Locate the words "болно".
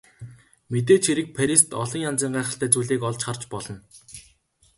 3.53-3.77